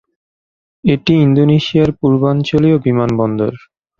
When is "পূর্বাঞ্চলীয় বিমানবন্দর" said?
1.99-3.53